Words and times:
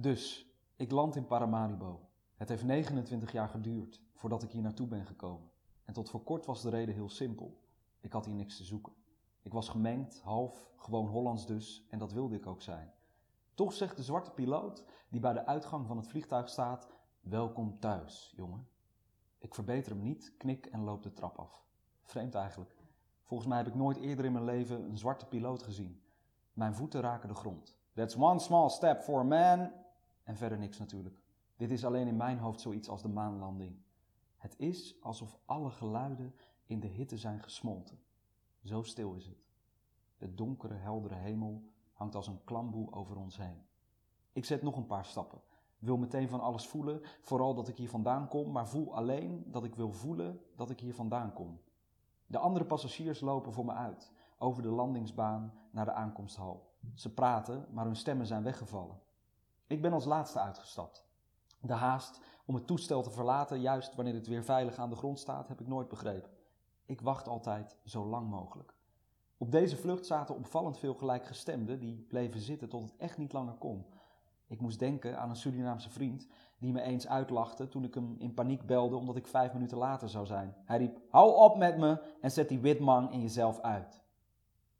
Dus, 0.00 0.52
ik 0.76 0.90
land 0.90 1.16
in 1.16 1.26
Paramaribo. 1.26 2.08
Het 2.36 2.48
heeft 2.48 2.64
29 2.64 3.32
jaar 3.32 3.48
geduurd 3.48 4.02
voordat 4.14 4.42
ik 4.42 4.50
hier 4.50 4.62
naartoe 4.62 4.86
ben 4.86 5.06
gekomen. 5.06 5.50
En 5.84 5.94
tot 5.94 6.10
voor 6.10 6.22
kort 6.22 6.46
was 6.46 6.62
de 6.62 6.70
reden 6.70 6.94
heel 6.94 7.08
simpel. 7.08 7.60
Ik 8.00 8.12
had 8.12 8.26
hier 8.26 8.34
niks 8.34 8.56
te 8.56 8.64
zoeken. 8.64 8.92
Ik 9.42 9.52
was 9.52 9.68
gemengd, 9.68 10.20
half, 10.20 10.72
gewoon 10.76 11.06
Hollands 11.06 11.46
dus, 11.46 11.86
en 11.90 11.98
dat 11.98 12.12
wilde 12.12 12.36
ik 12.36 12.46
ook 12.46 12.62
zijn. 12.62 12.92
Toch 13.54 13.72
zegt 13.72 13.96
de 13.96 14.02
zwarte 14.02 14.30
piloot, 14.30 14.84
die 15.08 15.20
bij 15.20 15.32
de 15.32 15.46
uitgang 15.46 15.86
van 15.86 15.96
het 15.96 16.08
vliegtuig 16.08 16.48
staat: 16.48 16.88
Welkom 17.20 17.78
thuis, 17.78 18.32
jongen. 18.36 18.68
Ik 19.38 19.54
verbeter 19.54 19.92
hem 19.92 20.02
niet, 20.02 20.34
knik 20.36 20.66
en 20.66 20.84
loop 20.84 21.02
de 21.02 21.12
trap 21.12 21.38
af. 21.38 21.64
Vreemd 22.02 22.34
eigenlijk. 22.34 22.76
Volgens 23.22 23.48
mij 23.48 23.58
heb 23.58 23.66
ik 23.66 23.74
nooit 23.74 23.96
eerder 23.96 24.24
in 24.24 24.32
mijn 24.32 24.44
leven 24.44 24.84
een 24.84 24.98
zwarte 24.98 25.26
piloot 25.26 25.62
gezien. 25.62 26.02
Mijn 26.52 26.74
voeten 26.74 27.00
raken 27.00 27.28
de 27.28 27.34
grond. 27.34 27.76
That's 27.94 28.16
one 28.16 28.38
small 28.38 28.68
step 28.68 29.02
for 29.02 29.20
a 29.20 29.22
man. 29.22 29.86
En 30.28 30.36
verder 30.36 30.58
niks 30.58 30.78
natuurlijk. 30.78 31.20
Dit 31.56 31.70
is 31.70 31.84
alleen 31.84 32.06
in 32.06 32.16
mijn 32.16 32.38
hoofd 32.38 32.60
zoiets 32.60 32.88
als 32.88 33.02
de 33.02 33.08
maanlanding. 33.08 33.76
Het 34.36 34.54
is 34.58 35.02
alsof 35.02 35.38
alle 35.44 35.70
geluiden 35.70 36.34
in 36.64 36.80
de 36.80 36.86
hitte 36.86 37.16
zijn 37.16 37.42
gesmolten. 37.42 37.98
Zo 38.64 38.82
stil 38.82 39.14
is 39.14 39.26
het. 39.26 39.46
De 40.16 40.34
donkere, 40.34 40.74
heldere 40.74 41.14
hemel 41.14 41.62
hangt 41.92 42.14
als 42.14 42.26
een 42.26 42.44
klamboe 42.44 42.92
over 42.92 43.16
ons 43.16 43.36
heen. 43.36 43.62
Ik 44.32 44.44
zet 44.44 44.62
nog 44.62 44.76
een 44.76 44.86
paar 44.86 45.04
stappen. 45.04 45.40
Wil 45.78 45.96
meteen 45.96 46.28
van 46.28 46.40
alles 46.40 46.66
voelen, 46.66 47.00
vooral 47.20 47.54
dat 47.54 47.68
ik 47.68 47.76
hier 47.76 47.90
vandaan 47.90 48.28
kom, 48.28 48.52
maar 48.52 48.68
voel 48.68 48.94
alleen 48.94 49.44
dat 49.46 49.64
ik 49.64 49.74
wil 49.74 49.92
voelen 49.92 50.40
dat 50.56 50.70
ik 50.70 50.80
hier 50.80 50.94
vandaan 50.94 51.32
kom. 51.32 51.60
De 52.26 52.38
andere 52.38 52.64
passagiers 52.64 53.20
lopen 53.20 53.52
voor 53.52 53.64
me 53.64 53.72
uit, 53.72 54.12
over 54.38 54.62
de 54.62 54.70
landingsbaan 54.70 55.52
naar 55.70 55.84
de 55.84 55.92
aankomsthal. 55.92 56.76
Ze 56.94 57.14
praten, 57.14 57.66
maar 57.70 57.84
hun 57.84 57.96
stemmen 57.96 58.26
zijn 58.26 58.42
weggevallen. 58.42 59.06
Ik 59.68 59.82
ben 59.82 59.92
als 59.92 60.04
laatste 60.04 60.40
uitgestapt. 60.40 61.06
De 61.60 61.72
haast 61.72 62.20
om 62.44 62.54
het 62.54 62.66
toestel 62.66 63.02
te 63.02 63.10
verlaten, 63.10 63.60
juist 63.60 63.94
wanneer 63.94 64.14
het 64.14 64.26
weer 64.26 64.44
veilig 64.44 64.76
aan 64.76 64.90
de 64.90 64.96
grond 64.96 65.18
staat, 65.18 65.48
heb 65.48 65.60
ik 65.60 65.66
nooit 65.66 65.88
begrepen. 65.88 66.30
Ik 66.84 67.00
wacht 67.00 67.28
altijd 67.28 67.76
zo 67.84 68.06
lang 68.06 68.30
mogelijk. 68.30 68.74
Op 69.36 69.52
deze 69.52 69.76
vlucht 69.76 70.06
zaten 70.06 70.34
opvallend 70.34 70.78
veel 70.78 70.94
gelijkgestemden 70.94 71.78
die 71.78 72.06
bleven 72.08 72.40
zitten 72.40 72.68
tot 72.68 72.82
het 72.82 72.96
echt 72.96 73.18
niet 73.18 73.32
langer 73.32 73.54
kon. 73.54 73.86
Ik 74.46 74.60
moest 74.60 74.78
denken 74.78 75.18
aan 75.18 75.30
een 75.30 75.36
Surinaamse 75.36 75.90
vriend 75.90 76.26
die 76.58 76.72
me 76.72 76.80
eens 76.80 77.08
uitlachte 77.08 77.68
toen 77.68 77.84
ik 77.84 77.94
hem 77.94 78.16
in 78.18 78.34
paniek 78.34 78.66
belde 78.66 78.96
omdat 78.96 79.16
ik 79.16 79.26
vijf 79.26 79.52
minuten 79.52 79.78
later 79.78 80.08
zou 80.08 80.26
zijn. 80.26 80.54
Hij 80.64 80.78
riep: 80.78 81.00
Hou 81.10 81.34
op 81.34 81.56
met 81.56 81.78
me 81.78 82.02
en 82.20 82.30
zet 82.30 82.48
die 82.48 82.60
witman 82.60 83.12
in 83.12 83.20
jezelf 83.20 83.60
uit. 83.60 84.02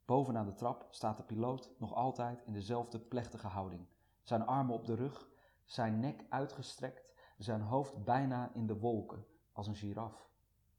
Bovenaan 0.05 0.47
de 0.47 0.55
trap 0.55 0.87
staat 0.91 1.17
de 1.17 1.23
piloot 1.23 1.71
nog 1.79 1.95
altijd 1.95 2.43
in 2.45 2.53
dezelfde 2.53 2.99
plechtige 2.99 3.47
houding. 3.47 3.87
Zijn 4.29 4.47
armen 4.47 4.75
op 4.75 4.87
de 4.87 4.95
rug, 4.95 5.29
zijn 5.65 6.01
nek 6.01 6.25
uitgestrekt, 6.29 7.15
zijn 7.39 7.61
hoofd 7.61 8.05
bijna 8.05 8.51
in 8.55 8.67
de 8.67 8.79
wolken, 8.79 9.27
als 9.53 9.67
een 9.67 9.77
giraf. 9.77 10.31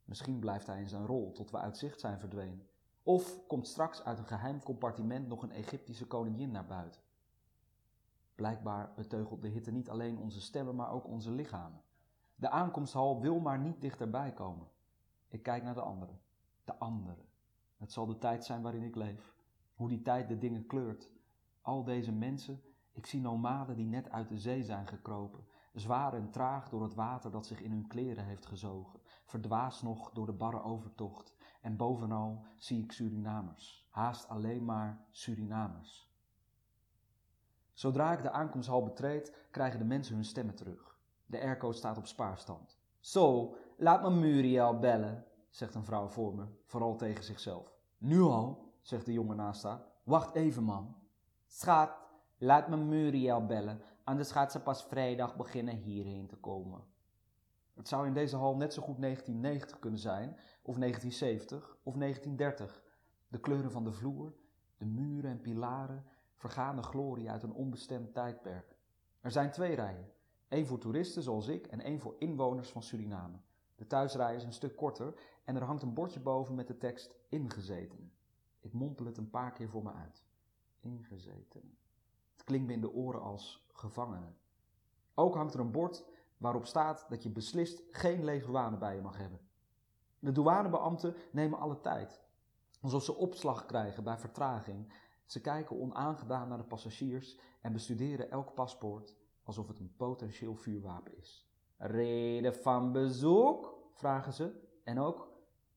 Misschien 0.03 0.39
blijft 0.39 0.67
hij 0.67 0.79
in 0.79 0.89
zijn 0.89 1.05
rol 1.05 1.31
tot 1.31 1.51
we 1.51 1.57
uit 1.57 1.77
zicht 1.77 1.99
zijn 1.99 2.19
verdwenen. 2.19 2.67
Of 3.03 3.47
komt 3.47 3.67
straks 3.67 4.03
uit 4.03 4.19
een 4.19 4.25
geheim 4.27 4.63
compartiment 4.63 5.27
nog 5.27 5.43
een 5.43 5.51
Egyptische 5.51 6.07
koningin 6.07 6.51
naar 6.51 6.65
buiten. 6.65 7.01
Blijkbaar 8.35 8.93
beteugelt 8.95 9.41
de 9.41 9.47
hitte 9.47 9.71
niet 9.71 9.89
alleen 9.89 10.17
onze 10.17 10.41
stemmen, 10.41 10.75
maar 10.75 10.91
ook 10.91 11.07
onze 11.07 11.31
lichamen. 11.31 11.81
De 12.35 12.49
aankomsthal 12.49 13.21
wil 13.21 13.39
maar 13.39 13.59
niet 13.59 13.81
dichterbij 13.81 14.33
komen. 14.33 14.67
Ik 15.27 15.43
kijk 15.43 15.63
naar 15.63 15.75
de 15.75 15.81
anderen. 15.81 16.19
De 16.63 16.75
anderen. 16.77 17.25
Het 17.77 17.91
zal 17.91 18.05
de 18.05 18.17
tijd 18.17 18.45
zijn 18.45 18.61
waarin 18.61 18.83
ik 18.83 18.95
leef. 18.95 19.35
Hoe 19.75 19.89
die 19.89 20.01
tijd 20.01 20.27
de 20.27 20.37
dingen 20.37 20.65
kleurt. 20.65 21.11
Al 21.61 21.83
deze 21.83 22.11
mensen, 22.11 22.61
ik 22.99 23.05
zie 23.05 23.21
nomaden 23.21 23.75
die 23.75 23.85
net 23.85 24.09
uit 24.09 24.29
de 24.29 24.37
zee 24.37 24.63
zijn 24.63 24.87
gekropen. 24.87 25.45
Zwaar 25.73 26.13
en 26.13 26.31
traag 26.31 26.69
door 26.69 26.83
het 26.83 26.93
water 26.93 27.31
dat 27.31 27.45
zich 27.45 27.61
in 27.61 27.71
hun 27.71 27.87
kleren 27.87 28.25
heeft 28.25 28.45
gezogen. 28.45 28.99
Verdwaasd 29.25 29.83
nog 29.83 30.11
door 30.11 30.25
de 30.25 30.33
barre 30.33 30.63
overtocht. 30.63 31.35
En 31.61 31.77
bovenal 31.77 32.45
zie 32.57 32.83
ik 32.83 32.91
Surinamers. 32.91 33.87
Haast 33.89 34.27
alleen 34.27 34.65
maar 34.65 35.05
Surinamers. 35.11 36.13
Zodra 37.73 38.11
ik 38.11 38.21
de 38.21 38.31
aankomsthal 38.31 38.83
betreed, 38.83 39.47
krijgen 39.51 39.79
de 39.79 39.85
mensen 39.85 40.15
hun 40.15 40.25
stemmen 40.25 40.55
terug. 40.55 40.97
De 41.25 41.41
airco 41.41 41.71
staat 41.71 41.97
op 41.97 42.07
spaarstand. 42.07 42.77
Zo, 42.99 43.55
laat 43.77 44.01
me 44.01 44.09
Muriel 44.09 44.79
bellen, 44.79 45.25
zegt 45.49 45.75
een 45.75 45.83
vrouw 45.83 46.07
voor 46.07 46.35
me, 46.35 46.45
vooral 46.65 46.95
tegen 46.95 47.23
zichzelf. 47.23 47.77
Nu 47.97 48.21
al, 48.21 48.73
zegt 48.81 49.05
de 49.05 49.13
jongen 49.13 49.35
naast 49.35 49.63
haar. 49.63 49.81
Wacht 50.03 50.35
even, 50.35 50.63
man. 50.63 50.95
Schat, 51.47 52.08
laat 52.39 52.67
me 52.69 52.77
Muriel 52.77 53.45
bellen, 53.45 53.81
anders 54.03 54.31
gaat 54.31 54.51
ze 54.51 54.59
pas 54.59 54.83
vrijdag 54.83 55.35
beginnen 55.35 55.75
hierheen 55.75 56.27
te 56.27 56.35
komen. 56.35 56.83
Het 57.73 57.87
zou 57.87 58.07
in 58.07 58.13
deze 58.13 58.35
hal 58.35 58.55
net 58.55 58.73
zo 58.73 58.81
goed 58.81 59.01
1990 59.01 59.79
kunnen 59.79 59.99
zijn, 59.99 60.29
of 60.61 60.77
1970, 60.77 61.77
of 61.83 61.95
1930. 61.95 62.83
De 63.27 63.39
kleuren 63.39 63.71
van 63.71 63.83
de 63.83 63.91
vloer, 63.91 64.33
de 64.77 64.85
muren 64.85 65.31
en 65.31 65.41
pilaren, 65.41 66.05
vergane 66.35 66.83
glorie 66.83 67.29
uit 67.29 67.43
een 67.43 67.53
onbestemd 67.53 68.13
tijdperk. 68.13 68.77
Er 69.21 69.31
zijn 69.31 69.51
twee 69.51 69.75
rijen. 69.75 70.11
één 70.47 70.65
voor 70.65 70.79
toeristen 70.79 71.23
zoals 71.23 71.47
ik 71.47 71.67
en 71.67 71.81
één 71.81 71.99
voor 71.99 72.15
inwoners 72.19 72.69
van 72.69 72.83
Suriname. 72.83 73.37
De 73.75 73.87
thuisrij 73.87 74.35
is 74.35 74.43
een 74.43 74.53
stuk 74.53 74.75
korter 74.75 75.13
en 75.43 75.55
er 75.55 75.63
hangt 75.63 75.83
een 75.83 75.93
bordje 75.93 76.19
boven 76.19 76.55
met 76.55 76.67
de 76.67 76.77
tekst 76.77 77.15
ingezeten. 77.29 78.11
Ik 78.59 78.73
mompel 78.73 79.05
het 79.05 79.17
een 79.17 79.29
paar 79.29 79.51
keer 79.51 79.69
voor 79.69 79.83
me 79.83 79.93
uit. 79.93 80.23
Ingezeten. 80.79 81.77
Het 82.39 82.47
klinkt 82.47 82.67
me 82.67 82.73
in 82.73 82.81
de 82.81 82.93
oren 82.93 83.21
als 83.21 83.67
gevangene. 83.71 84.33
Ook 85.13 85.35
hangt 85.35 85.53
er 85.53 85.59
een 85.59 85.71
bord 85.71 86.05
waarop 86.37 86.65
staat 86.65 87.05
dat 87.09 87.23
je 87.23 87.29
beslist 87.29 87.83
geen 87.91 88.23
lege 88.23 88.45
douane 88.45 88.77
bij 88.77 88.95
je 88.95 89.01
mag 89.01 89.17
hebben. 89.17 89.39
De 90.19 90.31
douanebeambten 90.31 91.15
nemen 91.31 91.59
alle 91.59 91.79
tijd, 91.81 92.21
alsof 92.81 93.03
ze 93.03 93.15
opslag 93.15 93.65
krijgen 93.65 94.03
bij 94.03 94.17
vertraging 94.17 94.93
ze 95.25 95.41
kijken 95.41 95.79
onaangedaan 95.79 96.47
naar 96.47 96.57
de 96.57 96.63
passagiers 96.63 97.39
en 97.61 97.73
bestuderen 97.73 98.31
elk 98.31 98.53
paspoort 98.53 99.15
alsof 99.43 99.67
het 99.67 99.79
een 99.79 99.95
potentieel 99.95 100.55
vuurwapen 100.55 101.17
is. 101.17 101.49
Reden 101.77 102.55
van 102.55 102.91
bezoek? 102.91 103.77
vragen 103.93 104.33
ze. 104.33 104.67
En 104.83 104.99
ook, 104.99 105.31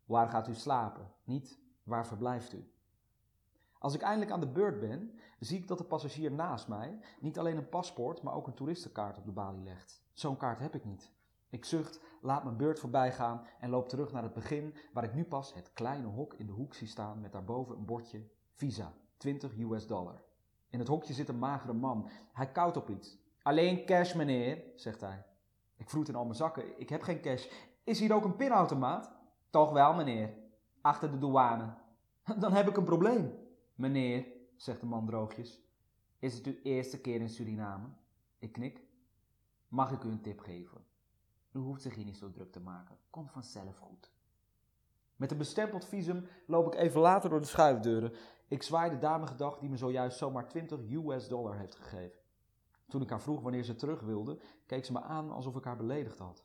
waar 0.04 0.28
gaat 0.28 0.48
u 0.48 0.54
slapen? 0.54 1.12
Niet, 1.24 1.60
waar 1.82 2.06
verblijft 2.06 2.52
u? 2.52 2.72
Als 3.82 3.94
ik 3.94 4.02
eindelijk 4.02 4.30
aan 4.30 4.40
de 4.40 4.48
beurt 4.48 4.80
ben, 4.80 5.18
zie 5.38 5.58
ik 5.58 5.68
dat 5.68 5.78
de 5.78 5.84
passagier 5.84 6.32
naast 6.32 6.68
mij 6.68 6.98
niet 7.20 7.38
alleen 7.38 7.56
een 7.56 7.68
paspoort, 7.68 8.22
maar 8.22 8.34
ook 8.34 8.46
een 8.46 8.54
toeristenkaart 8.54 9.18
op 9.18 9.24
de 9.24 9.32
balie 9.32 9.62
legt. 9.62 10.02
Zo'n 10.12 10.36
kaart 10.36 10.58
heb 10.58 10.74
ik 10.74 10.84
niet. 10.84 11.10
Ik 11.48 11.64
zucht, 11.64 12.00
laat 12.20 12.44
mijn 12.44 12.56
beurt 12.56 12.78
voorbij 12.78 13.12
gaan 13.12 13.46
en 13.60 13.70
loop 13.70 13.88
terug 13.88 14.12
naar 14.12 14.22
het 14.22 14.34
begin, 14.34 14.74
waar 14.92 15.04
ik 15.04 15.14
nu 15.14 15.24
pas 15.24 15.54
het 15.54 15.72
kleine 15.72 16.06
hok 16.06 16.34
in 16.34 16.46
de 16.46 16.52
hoek 16.52 16.74
zie 16.74 16.86
staan 16.86 17.20
met 17.20 17.32
daarboven 17.32 17.76
een 17.76 17.84
bordje 17.84 18.24
Visa. 18.52 18.92
20 19.16 19.58
US 19.58 19.86
dollar. 19.86 20.22
In 20.68 20.78
het 20.78 20.88
hokje 20.88 21.12
zit 21.12 21.28
een 21.28 21.38
magere 21.38 21.72
man. 21.72 22.08
Hij 22.32 22.52
koudt 22.52 22.76
op 22.76 22.90
iets. 22.90 23.18
Alleen 23.42 23.84
cash, 23.84 24.14
meneer, 24.14 24.62
zegt 24.76 25.00
hij. 25.00 25.24
Ik 25.76 25.90
vroet 25.90 26.08
in 26.08 26.14
al 26.14 26.24
mijn 26.24 26.36
zakken. 26.36 26.80
Ik 26.80 26.88
heb 26.88 27.02
geen 27.02 27.20
cash. 27.20 27.46
Is 27.84 28.00
hier 28.00 28.14
ook 28.14 28.24
een 28.24 28.36
pinautomaat? 28.36 29.12
Toch 29.50 29.72
wel, 29.72 29.94
meneer. 29.94 30.34
Achter 30.80 31.10
de 31.10 31.18
douane. 31.18 31.74
Dan 32.38 32.52
heb 32.52 32.68
ik 32.68 32.76
een 32.76 32.84
probleem. 32.84 33.41
Meneer, 33.82 34.26
zegt 34.56 34.80
de 34.80 34.86
man 34.86 35.06
droogjes. 35.06 35.60
Is 36.18 36.34
het 36.34 36.46
uw 36.46 36.56
eerste 36.62 37.00
keer 37.00 37.20
in 37.20 37.28
Suriname? 37.28 37.88
Ik 38.38 38.52
knik. 38.52 38.82
Mag 39.68 39.92
ik 39.92 40.02
u 40.02 40.08
een 40.08 40.20
tip 40.20 40.40
geven? 40.40 40.84
U 41.52 41.58
hoeft 41.58 41.82
zich 41.82 41.94
hier 41.94 42.04
niet 42.04 42.16
zo 42.16 42.30
druk 42.30 42.52
te 42.52 42.60
maken. 42.60 42.96
Komt 43.10 43.30
vanzelf 43.30 43.76
goed. 43.76 44.12
Met 45.16 45.30
een 45.30 45.38
bestempeld 45.38 45.84
visum 45.84 46.26
loop 46.46 46.66
ik 46.66 46.80
even 46.80 47.00
later 47.00 47.30
door 47.30 47.40
de 47.40 47.46
schuifdeuren. 47.46 48.12
Ik 48.48 48.62
zwaai 48.62 48.90
de 48.90 48.98
dame 48.98 49.26
gedag 49.26 49.58
die 49.58 49.68
me 49.68 49.76
zojuist 49.76 50.18
zomaar 50.18 50.48
20 50.48 50.80
US 50.90 51.28
dollar 51.28 51.58
heeft 51.58 51.74
gegeven. 51.74 52.18
Toen 52.88 53.02
ik 53.02 53.10
haar 53.10 53.22
vroeg 53.22 53.40
wanneer 53.40 53.64
ze 53.64 53.74
terug 53.74 54.00
wilde, 54.00 54.38
keek 54.66 54.84
ze 54.84 54.92
me 54.92 55.00
aan 55.00 55.30
alsof 55.30 55.56
ik 55.56 55.64
haar 55.64 55.76
beledigd 55.76 56.18
had. 56.18 56.44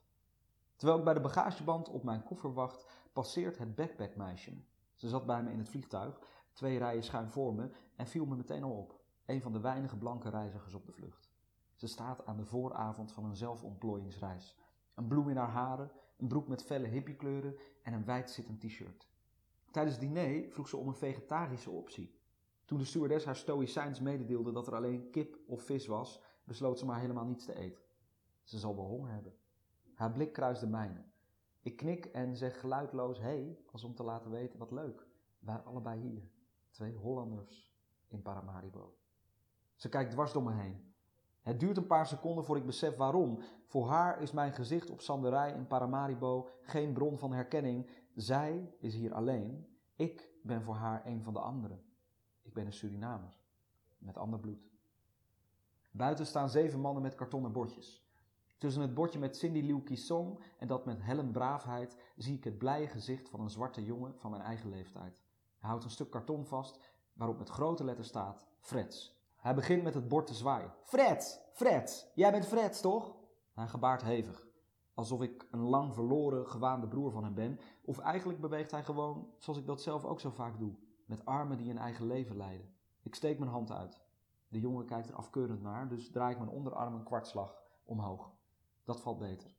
Terwijl 0.76 1.00
ik 1.00 1.06
bij 1.06 1.14
de 1.14 1.20
bagageband 1.20 1.90
op 1.90 2.04
mijn 2.04 2.24
koffer 2.24 2.54
wacht, 2.54 2.86
passeert 3.14 3.58
het 3.58 3.76
backpackmeisje. 3.76 4.58
Ze 4.98 5.10
zat 5.10 5.26
bij 5.26 5.44
me 5.44 5.52
in 5.52 5.60
het 5.60 5.70
vliegtuig, 5.70 6.20
twee 6.58 6.78
rijen 6.78 7.04
schuin 7.04 7.32
voor 7.32 7.54
me, 7.54 7.70
en 7.96 8.08
viel 8.08 8.26
me 8.26 8.36
meteen 8.36 8.64
al 8.64 8.72
op. 8.72 9.00
Een 9.26 9.42
van 9.42 9.52
de 9.52 9.60
weinige 9.60 9.98
blanke 9.98 10.30
reizigers 10.30 10.74
op 10.74 10.86
de 10.86 10.92
vlucht. 10.92 11.32
Ze 11.76 11.88
staat 11.88 12.26
aan 12.26 12.38
de 12.38 12.46
vooravond 12.46 13.12
van 13.12 13.26
een 13.26 13.36
zelfontplooiingsreis. 13.36 14.58
Een 14.94 15.08
bloem 15.08 15.30
in 15.30 15.38
haar 15.38 15.50
haren, 15.50 15.92
een 16.18 16.28
broek 16.28 16.48
met 16.48 16.64
felle 16.64 16.88
hippiekleuren 16.88 17.56
en 17.84 17.94
een 17.94 18.06
wijd 18.06 18.44
t-shirt. 18.60 19.08
Tijdens 19.72 19.96
het 19.96 20.06
diner 20.06 20.52
vroeg 20.52 20.68
ze 20.68 20.78
om 20.78 20.88
een 20.88 20.96
vegetarische 20.96 21.70
optie. 21.70 22.20
Toen 22.66 22.78
de 22.78 22.86
stewardess 22.86 23.26
haar 23.26 23.36
stoïcijns 23.36 24.00
mededeelde 24.00 24.52
dat 24.52 24.68
er 24.68 24.76
alleen 24.76 25.10
kip 25.10 25.38
of 25.48 25.62
vis 25.62 25.88
was, 25.88 26.22
besloot 26.44 26.80
ze 26.80 26.86
maar 26.86 27.00
helemaal 27.00 27.26
niets 27.26 27.46
te 27.46 27.56
eten. 27.56 27.84
Ze 28.44 28.60
zal 28.60 28.76
wel 28.76 28.86
honger 28.86 29.12
hebben. 29.12 29.36
Haar 29.94 30.12
blik 30.12 30.34
kruist 30.34 30.62
de 30.62 30.68
mijne. 30.68 31.04
Ik 31.62 31.78
knik 31.78 32.06
en 32.06 32.36
zeg 32.36 32.60
geluidloos 32.60 33.20
hey, 33.20 33.60
als 33.72 33.84
om 33.84 33.96
te 33.96 34.04
laten 34.04 34.32
weten 34.32 34.60
wat 34.60 34.72
leuk. 34.72 35.08
Wij 35.40 35.58
allebei 35.58 36.02
hier. 36.02 36.36
Twee 36.78 36.96
Hollanders 36.96 37.74
in 38.08 38.22
Paramaribo. 38.22 38.98
Ze 39.76 39.90
kijkt 39.90 40.12
dwars 40.12 40.34
door 40.34 40.44
me 40.44 40.54
heen. 40.54 40.94
Het 41.42 41.60
duurt 41.60 41.78
een 41.78 41.88
paar 41.88 42.08
seconden 42.08 42.44
voor 42.46 42.58
ik 42.58 42.66
besef 42.66 42.96
waarom. 42.96 43.40
Voor 43.66 43.88
haar 43.88 44.22
is 44.22 44.32
mijn 44.32 44.54
gezicht 44.54 44.90
op 44.90 45.02
Sanderij 45.02 45.54
in 45.54 45.68
Paramaribo 45.68 46.50
geen 46.62 46.94
bron 46.94 47.18
van 47.18 47.34
herkenning. 47.34 47.90
Zij 48.16 48.74
is 48.80 48.94
hier 48.94 49.14
alleen. 49.14 49.68
Ik 49.96 50.30
ben 50.44 50.64
voor 50.64 50.76
haar 50.76 51.06
een 51.06 51.24
van 51.24 51.34
de 51.34 51.40
anderen. 51.40 51.84
Ik 52.42 52.54
ben 52.54 52.66
een 52.66 52.74
Surinamer. 52.74 53.38
Met 53.98 54.18
ander 54.18 54.40
bloed. 54.40 54.70
Buiten 55.92 56.26
staan 56.26 56.50
zeven 56.50 56.80
mannen 56.80 57.04
met 57.04 57.16
kartonnen 57.16 57.52
bordjes. 57.52 58.08
Tussen 58.58 58.82
het 58.82 58.94
bordje 58.94 59.20
met 59.20 59.38
Cindy 59.38 59.62
Liu 59.62 59.82
Kisong 59.82 60.40
en 60.58 60.68
dat 60.68 60.86
met 60.86 61.02
Helen 61.02 61.32
Braafheid 61.32 61.98
zie 62.18 62.36
ik 62.36 62.44
het 62.44 62.58
blije 62.58 62.88
gezicht 62.88 63.30
van 63.30 63.40
een 63.40 63.50
zwarte 63.50 63.84
jongen 63.84 64.14
van 64.18 64.32
mijn 64.32 64.44
eigen 64.44 64.70
leeftijd. 64.70 65.27
Houdt 65.68 65.84
een 65.84 65.90
stuk 65.90 66.10
karton 66.10 66.46
vast 66.46 66.80
waarop 67.14 67.38
met 67.38 67.50
grote 67.50 67.84
letters 67.84 68.08
staat 68.08 68.44
Freds. 68.60 69.16
Hij 69.36 69.56
begint 69.56 69.84
met 69.84 69.94
het 69.94 70.08
bord 70.08 70.28
te 70.28 70.34
zwaaien. 70.34 70.74
Freds, 70.84 71.40
Freds, 71.52 72.08
jij 72.16 72.32
bent 72.32 72.46
Freds 72.46 72.82
toch? 72.82 73.16
Hij 73.54 73.68
gebaart 73.68 74.02
hevig, 74.02 74.48
alsof 74.94 75.22
ik 75.22 75.48
een 75.52 75.62
lang 75.62 75.94
verloren, 75.94 76.48
gewaande 76.48 76.88
broer 76.88 77.12
van 77.12 77.24
hem 77.24 77.34
ben. 77.34 77.60
Of 77.82 78.00
eigenlijk 78.00 78.42
beweegt 78.42 78.72
hij 78.72 78.84
gewoon 78.84 79.28
zoals 79.38 79.60
ik 79.60 79.66
dat 79.66 79.82
zelf 79.82 80.06
ook 80.06 80.20
zo 80.20 80.30
vaak 80.30 80.60
doe, 80.60 80.76
met 81.06 81.26
armen 81.26 81.58
die 81.58 81.70
een 81.70 81.78
eigen 81.78 82.06
leven 82.06 82.38
leiden. 82.38 82.74
Ik 83.02 83.16
steek 83.16 83.40
mijn 83.40 83.52
hand 83.52 83.72
uit. 83.72 84.02
De 84.48 84.60
jongen 84.60 84.86
kijkt 84.86 85.10
er 85.10 85.16
afkeurend 85.16 85.62
naar, 85.62 85.88
dus 85.88 86.10
draai 86.10 86.32
ik 86.32 86.40
mijn 86.40 86.52
onderarm 86.52 86.94
een 86.94 87.04
kwartslag 87.04 87.56
omhoog. 87.86 88.32
Dat 88.84 89.02
valt 89.02 89.20
beter. 89.20 89.56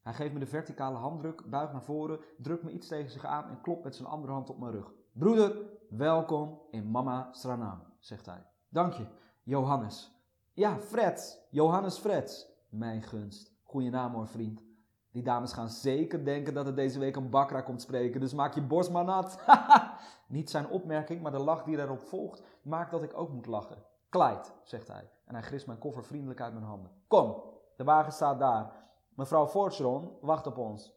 Hij 0.00 0.14
geeft 0.14 0.32
me 0.32 0.38
de 0.38 0.46
verticale 0.46 0.98
handdruk, 0.98 1.50
buigt 1.50 1.72
naar 1.72 1.82
voren, 1.82 2.20
drukt 2.38 2.62
me 2.62 2.70
iets 2.70 2.88
tegen 2.88 3.10
zich 3.10 3.24
aan 3.24 3.48
en 3.48 3.60
klopt 3.60 3.84
met 3.84 3.94
zijn 3.96 4.08
andere 4.08 4.32
hand 4.32 4.50
op 4.50 4.58
mijn 4.58 4.72
rug. 4.72 4.92
Broeder, 5.20 5.56
welkom 5.88 6.60
in 6.70 6.90
Mama 6.90 7.28
Stranam, 7.32 7.82
zegt 7.98 8.26
hij. 8.26 8.46
Dank 8.68 8.92
je, 8.92 9.06
Johannes. 9.42 10.12
Ja, 10.52 10.78
Fred, 10.78 11.46
Johannes 11.50 11.98
Freds. 11.98 12.48
Mijn 12.68 13.02
gunst. 13.02 13.52
Goeie 13.62 13.90
naam 13.90 14.12
hoor, 14.14 14.28
vriend. 14.28 14.62
Die 15.10 15.22
dames 15.22 15.52
gaan 15.52 15.68
zeker 15.68 16.24
denken 16.24 16.54
dat 16.54 16.66
er 16.66 16.74
deze 16.74 16.98
week 16.98 17.16
een 17.16 17.30
bakra 17.30 17.60
komt 17.60 17.82
spreken, 17.82 18.20
dus 18.20 18.34
maak 18.34 18.54
je 18.54 18.62
borst 18.62 18.90
maar 18.90 19.04
nat. 19.04 19.38
Niet 20.28 20.50
zijn 20.50 20.68
opmerking, 20.68 21.22
maar 21.22 21.32
de 21.32 21.38
lach 21.38 21.64
die 21.64 21.78
erop 21.78 22.00
volgt, 22.00 22.42
maakt 22.62 22.90
dat 22.90 23.02
ik 23.02 23.18
ook 23.18 23.30
moet 23.30 23.46
lachen. 23.46 23.84
Clyde, 24.08 24.48
zegt 24.62 24.88
hij, 24.88 25.10
en 25.24 25.34
hij 25.34 25.42
grist 25.42 25.66
mijn 25.66 25.78
koffer 25.78 26.04
vriendelijk 26.04 26.40
uit 26.40 26.52
mijn 26.52 26.66
handen. 26.66 26.90
Kom, 27.06 27.42
de 27.76 27.84
wagen 27.84 28.12
staat 28.12 28.38
daar. 28.38 28.72
Mevrouw 29.14 29.46
Fortron 29.46 30.10
wacht 30.20 30.46
op 30.46 30.58
ons. 30.58 30.94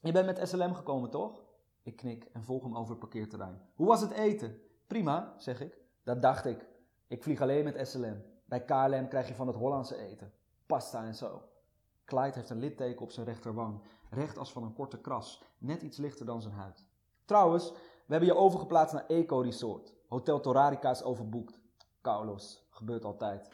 Je 0.00 0.12
bent 0.12 0.26
met 0.26 0.48
SLM 0.48 0.74
gekomen, 0.74 1.10
toch? 1.10 1.48
Ik 1.82 1.96
knik 1.96 2.24
en 2.24 2.42
volg 2.42 2.62
hem 2.62 2.76
over 2.76 2.90
het 2.90 2.98
parkeerterrein. 2.98 3.60
Hoe 3.74 3.86
was 3.86 4.00
het 4.00 4.10
eten? 4.10 4.60
Prima, 4.86 5.34
zeg 5.38 5.60
ik. 5.60 5.78
Dat 6.02 6.22
dacht 6.22 6.44
ik. 6.44 6.68
Ik 7.06 7.22
vlieg 7.22 7.40
alleen 7.40 7.64
met 7.64 7.88
SLM. 7.88 8.22
Bij 8.44 8.64
KLM 8.64 9.08
krijg 9.08 9.28
je 9.28 9.34
van 9.34 9.46
het 9.46 9.56
Hollandse 9.56 9.96
eten. 9.96 10.32
Pasta 10.66 11.04
en 11.04 11.14
zo. 11.14 11.42
Clyde 12.04 12.34
heeft 12.34 12.50
een 12.50 12.58
litteken 12.58 13.02
op 13.02 13.10
zijn 13.10 13.26
rechterwang, 13.26 13.82
recht 14.10 14.38
als 14.38 14.52
van 14.52 14.62
een 14.62 14.72
korte 14.72 15.00
kras, 15.00 15.42
net 15.58 15.82
iets 15.82 15.96
lichter 15.96 16.26
dan 16.26 16.42
zijn 16.42 16.54
huid. 16.54 16.86
Trouwens, 17.24 17.72
we 17.72 18.16
hebben 18.16 18.28
je 18.28 18.36
overgeplaatst 18.36 18.94
naar 18.94 19.06
Eco 19.06 19.40
Resort. 19.40 19.94
Hotel 20.08 20.40
Torarica 20.40 20.90
is 20.90 21.02
overboekt. 21.02 21.60
Carlos, 22.02 22.66
gebeurt 22.70 23.04
altijd. 23.04 23.48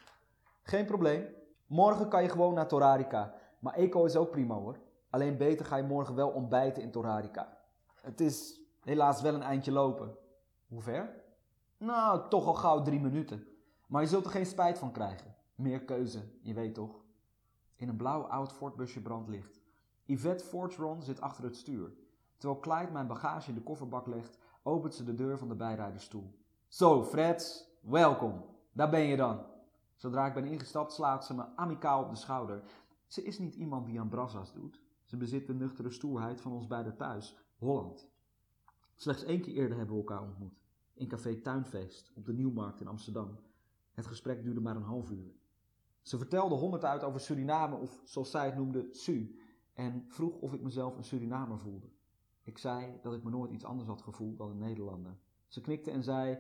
Geen 0.62 0.87
probleem. 0.87 1.26
Morgen 1.67 2.08
kan 2.08 2.22
je 2.22 2.29
gewoon 2.29 2.55
naar 2.55 2.69
Torarica. 2.69 3.34
Maar 3.58 3.75
Eco 3.75 4.05
is 4.05 4.17
ook 4.17 4.31
prima 4.31 4.55
hoor. 4.55 4.79
Alleen 5.11 5.37
beter 5.37 5.67
ga 5.67 5.76
je 5.76 5.82
morgen 5.82 6.14
wel 6.14 6.29
ontbijten 6.29 6.82
in 6.82 6.90
Torarica. 6.90 7.58
Het 8.06 8.20
is 8.20 8.61
helaas 8.81 9.20
wel 9.20 9.35
een 9.35 9.43
eindje 9.43 9.73
lopen. 9.73 10.17
Hoe 10.67 10.82
ver? 10.82 11.23
Nou, 11.79 12.29
toch 12.29 12.47
al 12.47 12.55
gauw 12.55 12.82
drie 12.82 13.00
minuten. 13.00 13.47
Maar 13.87 14.03
je 14.03 14.08
zult 14.08 14.25
er 14.25 14.31
geen 14.31 14.47
spijt 14.47 14.79
van 14.79 14.93
krijgen. 14.93 15.35
Meer 15.55 15.85
keuze, 15.85 16.31
je 16.43 16.55
weet 16.55 16.75
toch. 16.75 17.05
In 17.76 17.88
een 17.88 17.97
blauw 17.97 18.23
oud 18.23 18.53
Ford-busje 18.53 19.03
brandt 19.03 19.29
licht. 19.29 19.61
Yvette 20.05 20.44
Fortron 20.44 21.03
zit 21.03 21.20
achter 21.20 21.44
het 21.44 21.56
stuur. 21.56 21.93
Terwijl 22.37 22.61
Clyde 22.61 22.93
mijn 22.93 23.06
bagage 23.06 23.49
in 23.49 23.55
de 23.55 23.62
kofferbak 23.62 24.06
legt, 24.06 24.38
opent 24.62 24.94
ze 24.94 25.05
de 25.05 25.14
deur 25.14 25.38
van 25.38 25.49
de 25.49 25.56
bijrijdersstoel. 25.56 26.35
Zo, 26.69 27.05
Freds, 27.05 27.69
welkom. 27.81 28.44
Daar 28.73 28.91
ben 28.91 29.03
je 29.06 29.17
dan. 29.17 29.47
Zodra 29.94 30.26
ik 30.26 30.35
ben 30.35 30.44
ingestapt, 30.44 30.93
slaat 30.93 31.25
ze 31.25 31.35
me 31.35 31.56
amicaal 31.56 32.03
op 32.03 32.11
de 32.11 32.17
schouder. 32.17 32.62
Ze 33.06 33.23
is 33.23 33.38
niet 33.38 33.55
iemand 33.55 33.87
die 33.87 34.00
aan 34.00 34.08
brassa's 34.08 34.53
doet. 34.53 34.81
Ze 35.03 35.17
bezit 35.17 35.47
de 35.47 35.55
nuchtere 35.55 35.91
stoerheid 35.91 36.41
van 36.41 36.53
ons 36.53 36.67
beiden 36.67 36.97
thuis, 36.97 37.37
Holland. 37.58 38.08
Slechts 38.94 39.25
één 39.25 39.41
keer 39.41 39.55
eerder 39.55 39.76
hebben 39.76 39.94
we 39.97 40.00
elkaar 40.00 40.23
ontmoet. 40.23 40.64
In 40.94 41.08
café 41.08 41.37
Tuinfeest 41.41 42.12
op 42.14 42.25
de 42.25 42.32
Nieuwmarkt 42.32 42.81
in 42.81 42.87
Amsterdam. 42.87 43.38
Het 43.93 44.06
gesprek 44.06 44.43
duurde 44.43 44.61
maar 44.61 44.76
een 44.76 44.82
half 44.82 45.11
uur. 45.11 45.35
Ze 46.03 46.19
vertelde 46.19 46.55
honderd 46.55 46.85
uit 46.85 47.03
over 47.03 47.20
Suriname, 47.20 47.76
of 47.76 48.03
zoals 48.05 48.31
zij 48.31 48.47
het 48.47 48.56
noemde, 48.56 48.88
Su, 48.91 49.38
en 49.75 50.05
vroeg 50.08 50.41
of 50.41 50.53
ik 50.53 50.62
mezelf 50.62 50.97
een 50.97 51.05
Surinamer 51.05 51.58
voelde. 51.58 51.87
Ik 52.43 52.58
zei 52.58 52.99
dat 53.03 53.14
ik 53.14 53.23
me 53.23 53.31
nooit 53.31 53.50
iets 53.50 53.64
anders 53.64 53.88
had 53.88 54.03
gevoeld 54.03 54.38
dan 54.38 54.50
een 54.50 54.58
Nederlander. 54.58 55.19
Ze 55.47 55.61
knikte 55.61 55.91
en 55.91 56.03
zei: 56.03 56.38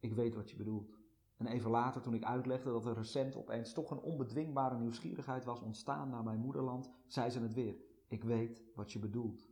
Ik 0.00 0.14
weet 0.14 0.34
wat 0.34 0.50
je 0.50 0.56
bedoelt. 0.56 0.98
En 1.36 1.46
even 1.46 1.70
later, 1.70 2.02
toen 2.02 2.14
ik 2.14 2.24
uitlegde 2.24 2.70
dat 2.70 2.86
er 2.86 2.94
recent 2.94 3.36
opeens 3.36 3.72
toch 3.72 3.90
een 3.90 4.00
onbedwingbare 4.00 4.78
nieuwsgierigheid 4.78 5.44
was 5.44 5.60
ontstaan 5.60 6.08
naar 6.10 6.24
mijn 6.24 6.40
moederland, 6.40 6.90
zei 7.06 7.30
ze 7.30 7.40
het 7.40 7.54
weer: 7.54 7.76
Ik 8.08 8.24
weet 8.24 8.62
wat 8.74 8.92
je 8.92 8.98
bedoelt. 8.98 9.51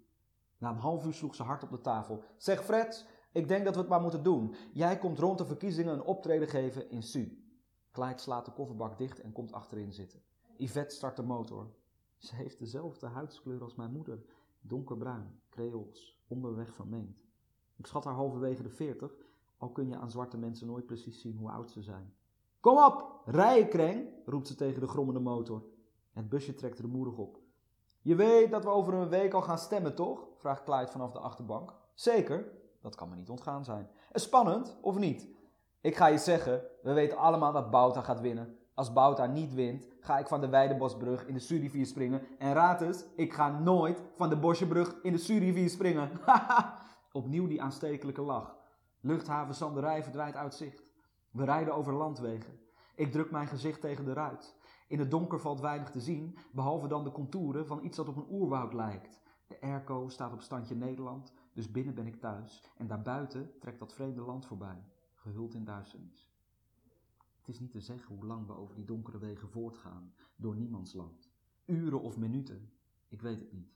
Na 0.61 0.71
een 0.71 0.77
half 0.77 1.07
uur 1.07 1.13
sloeg 1.13 1.35
ze 1.35 1.43
hard 1.43 1.63
op 1.63 1.71
de 1.71 1.81
tafel. 1.81 2.23
Zeg 2.37 2.65
Fred, 2.65 3.07
ik 3.33 3.49
denk 3.49 3.65
dat 3.65 3.75
we 3.75 3.81
het 3.81 3.89
maar 3.89 4.01
moeten 4.01 4.23
doen. 4.23 4.55
Jij 4.73 4.99
komt 4.99 5.19
rond 5.19 5.39
de 5.39 5.45
verkiezingen 5.45 5.93
een 5.93 6.03
optreden 6.03 6.49
geven 6.49 6.91
in 6.91 7.03
Su. 7.03 7.45
Clyde 7.93 8.19
slaat 8.19 8.45
de 8.45 8.53
kofferbak 8.53 8.99
dicht 8.99 9.21
en 9.21 9.33
komt 9.33 9.53
achterin 9.53 9.93
zitten. 9.93 10.23
Yvette 10.57 10.95
start 10.95 11.17
de 11.17 11.23
motor. 11.23 11.71
Ze 12.17 12.35
heeft 12.35 12.59
dezelfde 12.59 13.07
huidskleur 13.07 13.63
als 13.63 13.75
mijn 13.75 13.93
moeder. 13.93 14.23
Donkerbruin, 14.61 15.41
creools, 15.51 16.21
onderweg 16.29 16.75
vermengd. 16.75 17.29
Ik 17.77 17.87
schat 17.87 18.05
haar 18.05 18.15
halverwege 18.15 18.63
de 18.63 18.71
veertig, 18.71 19.13
al 19.57 19.71
kun 19.71 19.89
je 19.89 19.97
aan 19.97 20.11
zwarte 20.11 20.39
mensen 20.39 20.67
nooit 20.67 20.87
precies 20.87 21.21
zien 21.21 21.37
hoe 21.37 21.51
oud 21.51 21.71
ze 21.71 21.83
zijn. 21.83 22.15
Kom 22.61 22.85
op, 22.85 23.23
rijden 23.25 23.69
kreng, 23.69 24.09
roept 24.25 24.47
ze 24.47 24.55
tegen 24.55 24.81
de 24.81 24.89
grommende 24.89 25.21
motor. 25.21 25.65
Het 26.13 26.29
busje 26.29 26.55
trekt 26.55 26.79
rumoerig 26.79 27.17
op. 27.17 27.40
Je 28.03 28.15
weet 28.15 28.51
dat 28.51 28.65
we 28.65 28.71
over 28.71 28.95
een 28.95 29.09
week 29.09 29.35
al 29.35 29.43
gaan 29.43 29.59
stemmen, 29.59 29.95
toch? 29.95 30.27
vraagt 30.37 30.65
Clyde 30.65 30.91
vanaf 30.91 31.13
de 31.13 31.19
achterbank. 31.19 31.75
Zeker, 31.95 32.45
dat 32.81 32.95
kan 32.95 33.09
me 33.09 33.17
niet 33.17 33.31
ontgaan 33.31 33.65
zijn. 33.65 33.91
Spannend, 34.13 34.77
of 34.81 34.99
niet? 34.99 35.29
Ik 35.81 35.97
ga 35.97 36.07
je 36.07 36.19
zeggen, 36.19 36.63
we 36.83 36.93
weten 36.93 37.19
allemaal 37.19 37.53
dat 37.53 37.71
Bouta 37.71 38.01
gaat 38.01 38.21
winnen. 38.21 38.59
Als 38.75 38.93
Bouta 38.93 39.27
niet 39.27 39.55
wint, 39.55 39.87
ga 40.01 40.19
ik 40.19 40.27
van 40.27 40.41
de 40.41 40.49
Weidebosbrug 40.49 41.27
in 41.27 41.35
de 41.35 41.41
Surivier 41.41 41.87
springen. 41.87 42.23
En 42.39 42.53
raad 42.53 42.81
eens, 42.81 43.05
ik 43.17 43.33
ga 43.33 43.59
nooit 43.59 44.03
van 44.15 44.29
de 44.29 44.37
Bosjebrug 44.37 44.97
in 45.03 45.13
de 45.13 45.19
Surivier 45.19 45.71
springen. 45.71 46.11
Opnieuw 47.13 47.47
die 47.47 47.63
aanstekelijke 47.63 48.23
lach. 48.23 48.57
Luchthaven 49.01 49.55
Sanderij 49.55 50.03
verdwijnt 50.03 50.37
uit 50.37 50.55
zicht. 50.55 50.83
We 51.31 51.45
rijden 51.45 51.75
over 51.75 51.93
landwegen. 51.93 52.61
Ik 52.95 53.13
druk 53.13 53.31
mijn 53.31 53.47
gezicht 53.47 53.81
tegen 53.81 54.05
de 54.05 54.13
ruit. 54.13 54.55
In 54.91 54.99
het 54.99 55.11
donker 55.11 55.41
valt 55.41 55.61
weinig 55.61 55.91
te 55.91 56.01
zien, 56.01 56.37
behalve 56.53 56.89
dan 56.89 57.05
de 57.05 57.13
contouren 57.13 57.67
van 57.67 57.85
iets 57.85 57.97
dat 57.97 58.09
op 58.09 58.17
een 58.17 58.31
oerwoud 58.31 58.73
lijkt. 58.73 59.21
De 59.47 59.61
airco 59.61 60.09
staat 60.09 60.33
op 60.33 60.41
standje 60.41 60.75
Nederland, 60.75 61.33
dus 61.53 61.71
binnen 61.71 61.95
ben 61.95 62.07
ik 62.07 62.21
thuis. 62.21 62.65
En 62.77 62.87
daarbuiten 62.87 63.59
trekt 63.59 63.79
dat 63.79 63.95
vreemde 63.95 64.21
land 64.21 64.47
voorbij, 64.47 64.85
gehuld 65.15 65.55
in 65.55 65.65
duisternis. 65.65 66.33
Het 67.39 67.49
is 67.49 67.61
niet 67.61 67.71
te 67.71 67.81
zeggen 67.81 68.15
hoe 68.15 68.27
lang 68.27 68.47
we 68.47 68.53
over 68.53 68.75
die 68.75 68.85
donkere 68.85 69.19
wegen 69.19 69.49
voortgaan, 69.49 70.15
door 70.37 70.57
niemands 70.57 70.93
land. 70.93 71.31
Uren 71.65 72.01
of 72.01 72.17
minuten, 72.17 72.73
ik 73.09 73.23
weet 73.23 73.41
het 73.41 73.53
niet. 73.53 73.73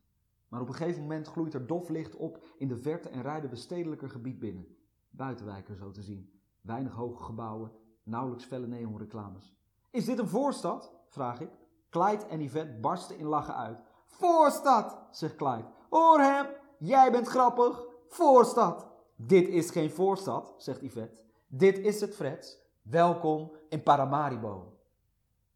Maar 0.48 0.60
op 0.60 0.68
een 0.68 0.74
gegeven 0.74 1.02
moment 1.02 1.26
gloeit 1.26 1.54
er 1.54 1.66
dof 1.66 1.88
licht 1.88 2.16
op 2.16 2.46
in 2.58 2.68
de 2.68 2.76
verte 2.76 3.08
en 3.08 3.22
rijden 3.22 3.50
we 3.50 3.56
stedelijker 3.56 4.10
gebied 4.10 4.38
binnen. 4.38 4.76
Buitenwijker 5.10 5.76
zo 5.76 5.90
te 5.90 6.02
zien. 6.02 6.40
Weinig 6.60 6.92
hoge 6.92 7.22
gebouwen, 7.22 7.72
nauwelijks 8.02 8.44
felle 8.44 8.66
neonreclames. 8.66 9.56
Is 9.94 10.04
dit 10.04 10.18
een 10.18 10.28
voorstad? 10.28 10.92
vraag 11.08 11.40
ik. 11.40 11.50
Clyde 11.90 12.24
en 12.24 12.40
Yvette 12.40 12.80
barsten 12.80 13.18
in 13.18 13.26
lachen 13.26 13.56
uit. 13.56 13.78
Voorstad, 14.06 14.98
zegt 15.10 15.36
Clyde. 15.36 15.64
Hoor 15.90 16.20
hem, 16.20 16.46
jij 16.78 17.10
bent 17.10 17.28
grappig. 17.28 17.82
Voorstad. 18.08 18.86
Dit 19.16 19.48
is 19.48 19.70
geen 19.70 19.90
voorstad, 19.90 20.54
zegt 20.56 20.80
Yvette. 20.80 21.22
Dit 21.46 21.78
is 21.78 22.00
het 22.00 22.14
Freds. 22.14 22.58
Welkom 22.82 23.52
in 23.68 23.82
Paramaribo. 23.82 24.72